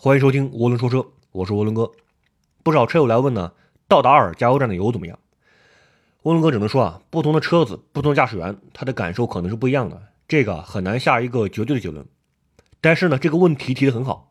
[0.00, 1.90] 欢迎收听涡轮说车，我是涡轮哥。
[2.62, 3.50] 不少车友来问呢，
[3.88, 5.18] 道达尔加油站的油怎么样？
[6.22, 12.06] 涡轮哥只能说啊，不同的车子、不同驾驶员，他的感受可能是不一样的，这个很难下一个绝对的结论。
[12.80, 14.30] 但是呢，这个问题提得很好，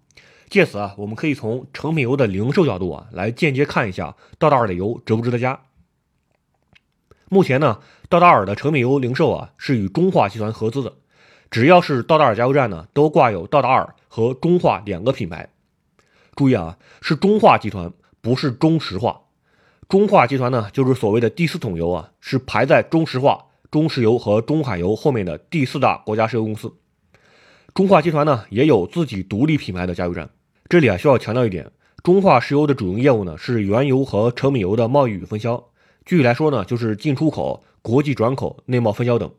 [0.49, 5.59] 借此啊，我们可以从成品油的零售角度啊，来间接看一下道达尔的油值不值得加。
[7.27, 10.93] 目前呢，道达尔的成品油零售啊，是与中化集团合资的，
[11.51, 15.49] 只要是道达尔加油站呢，都挂有道达尔和中化两个品牌。
[16.37, 19.21] 注意啊，是中化集团，不是中石化。
[19.89, 26.71] 中化集团呢，就是所谓的第四桶油啊，是排在中石化、中石油和中海油后面的第四大国家石油公司。
[27.73, 30.29] 中化集团呢，也有自己独立品牌的加油站。
[30.69, 31.71] 这里啊，需要强调一点，
[32.03, 35.69] 中化石油的主营业务呢，是原油和成品油的贸易与分销。
[36.05, 39.31] 具体来说呢，就是进出口、国际转口、内贸分销等。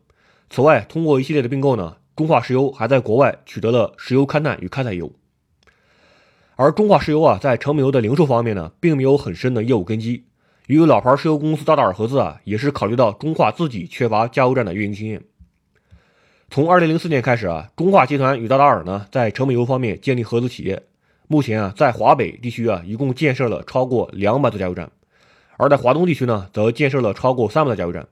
[0.49, 5.15] 此外，通过一系列的并购呢，中化石油还在国外取得了石油勘探与开采业务。
[6.61, 10.25] 而中化石油啊，在成品油的零售方面呢，并没有很深的业务根基。
[10.67, 15.23] 与老牌石油公司道达尔合资啊，也是考虑到中化自己缺乏加油站的运营经验。
[16.49, 20.83] 从二零零四年开始啊，中化集团与道达尔呢，在成品油方面建立合资企业。
[21.29, 24.89] 目前啊，在华北地区啊，一共建设了超过两百座加油站；
[25.55, 28.05] 而在华东地区呢，则建设了超过三百座加油站。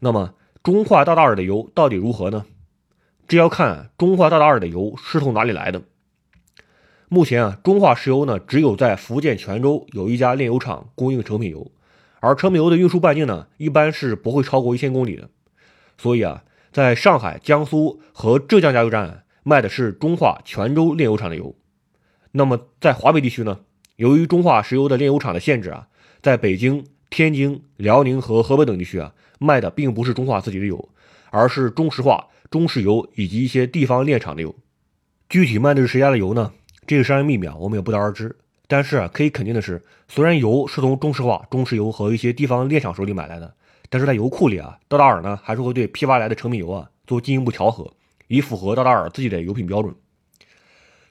[0.00, 2.44] 那么，中化道达尔的油到底如何呢？
[3.26, 5.80] 这要看中化道达尔的油是从哪里来的。
[7.12, 11.72] 目前啊，中化石油呢，只有在福建泉州有一家炼油厂供应成品油，
[12.20, 15.28] 而成品油的运输半径呢，一般是不会超过一千公里的。
[15.98, 21.56] 所以啊，在上海、江苏和浙江加油站卖的是中化泉州炼油厂的油。
[22.30, 23.58] 那么在华北地区呢，
[23.96, 25.88] 由于中化石油的炼油厂的限制啊，
[26.22, 30.88] 在北京、天津、辽宁和河北等地区啊，卖的并不是中化自己的油，
[31.30, 34.54] 而是中石化、中石油以及一些地方炼厂的油。
[35.28, 36.52] 具体卖的是谁家的油呢？
[36.90, 38.36] 这个商业秘密啊，我们也不得而知。
[38.66, 43.54] 但是，可以肯定的是，虽然油是从中石化、中石油和一些地方炼厂手里买来的，
[43.88, 47.92] 但是在油库里啊，道达尔呢还是会对批发来的成品油啊做进一步调和，
[48.26, 49.94] 以符合道达尔自己的油品标准。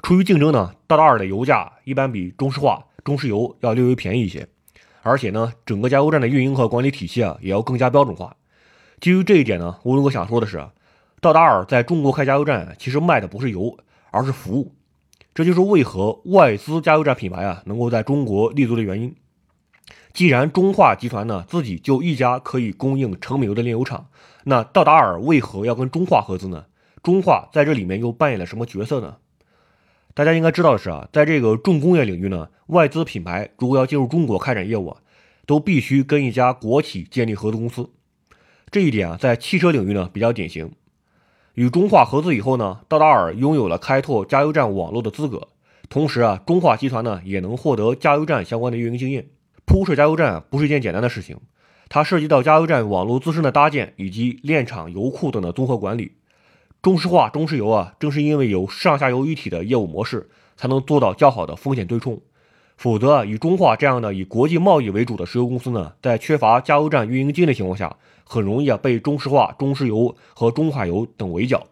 [0.03, 4.45] 出于竞争呢，道达尔的油价一般比中石化、中石油要略微便宜一些，
[5.01, 8.35] 而且呢，整个加油站的运营和管理体系啊也要更加标准化。
[8.99, 10.61] 基于这一点呢，吴龙哥想说的是，
[11.21, 13.77] 道达尔在中国开加油站其实卖的不是油，
[14.11, 14.75] 而是服务。
[15.39, 19.15] 这就是为何外资加油站品牌啊能够在中国立足的原因。
[20.11, 24.07] 既然中化集团呢自己就一家可以供应成品油的炼油厂，
[24.43, 26.65] 那道达尔为何要跟中化合资呢？
[27.01, 29.15] 中化在这里面又扮演了什么角色呢？
[30.13, 34.97] 大家应该知道的是啊，在这个重工业领域呢，外资品牌如果要进入中国开展业务啊，
[35.45, 37.89] 都必须跟一家国企建立合资公司。
[38.69, 40.73] 这一点啊，在汽车领域呢比较典型。
[41.55, 45.47] 与中化合资以后呢，道达尔拥有了开拓加油站网络的资格，
[45.89, 49.27] 同时啊，中化集团呢也能获得加油站相关的运营经验。
[49.65, 51.37] 铺设加油站不是一件简单的事情，
[51.89, 56.13] 它涉及到加油站网络自身的搭建以及炼厂、油库等的综合管理。
[56.81, 62.21] 中石化、中石油啊，正是因为有上下游一体的业务模式，才能做到较好的风险对冲。
[62.79, 71.67] 否则啊，以中化这样的以国际贸易为主的石油公司呢，在缺乏加油站运营经的情况下，很容易啊被中石化、中石油和中海油等围剿。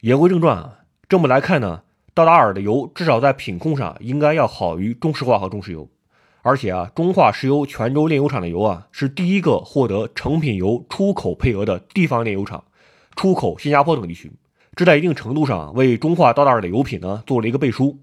[0.00, 1.82] 言归正传啊，这么来看呢，
[2.14, 5.88] 道达尔的油至少在品控上应该要好于中石化和中石油。
[6.42, 12.64] 而且啊，中化石油泉州炼油厂的油啊，是第一个获得成品油出口配额的地方炼油厂，
[13.14, 14.32] 出口新加坡等地区，
[14.74, 18.00] 这在一定程度上为中化道达尔的油品呢做了一个背书。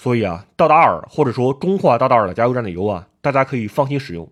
[0.00, 4.26] 所以啊，道达尔或者说中化道达尔的加油站的油啊，大家可以放心使用。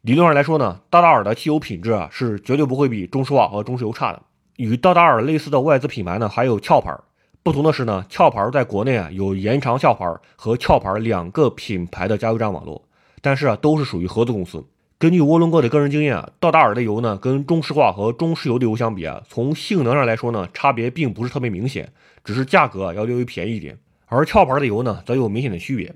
[0.00, 4.22] 理论上来说呢，道达尔的汽油品质啊是绝对不会比中石化和中石油差的。
[4.56, 6.96] 与道达尔类似的外资品牌呢，还有壳牌。
[7.42, 10.06] 不同的是呢，壳牌在国内啊有延长壳牌
[10.36, 12.82] 和壳牌两个品牌的加油站网络，
[13.20, 14.64] 但是啊都是属于合资公司。
[14.98, 21.92] 根据涡轮哥的个人经验啊，道达尔的油呢跟中石化和中石油的油相比啊，从性能上来说呢，差别并不是特别明显，
[22.24, 23.76] 只是价格要略微便宜一点。
[24.08, 25.94] 而壳牌的油呢，则有明显的区别。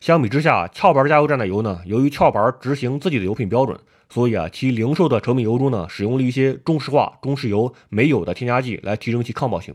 [0.00, 3.78] 相比之下，壳牌加油站的油呢，由于壳牌执行自己的油品标准，
[4.10, 9.74] 所以啊，其零售的成品油中呢，使用了一些中石化、中石油没有的添加剂来提升其抗爆性。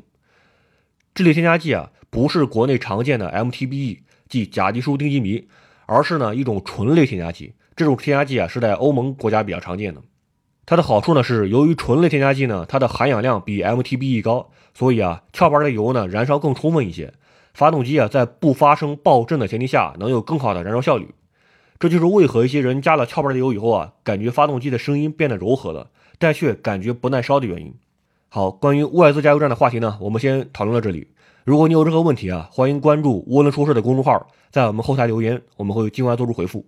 [1.15, 5.47] 这类添加剂啊，不是国内常见的 MTBE，即甲基舒丁基醚，
[5.87, 7.53] 而是呢一种醇类添加剂。
[7.75, 10.01] 这种添加剂啊，是在欧盟国家比较常见的。
[10.67, 17.11] 它的好处呢是，由于醇类添加剂呢，它的含氧量比 MTBE 高，所以啊，壳牌的油呢，燃烧更充分一些。
[17.53, 21.09] 发动机啊，在不发生爆震的前提下，能有更好的燃烧效率。
[21.79, 27.73] 这就是为何一些人加了壳牌的油以后啊，感觉发动机的声音变得柔和了，但却感觉不耐烧的原因。
[28.27, 31.07] 好，关于外资加油站的话题呢，我们先讨论到这里。
[31.45, 36.65] 如果你有任何问题啊，欢迎关注“涡轮说事”的公众号，在我们后台留言，我们会尽快做出回复。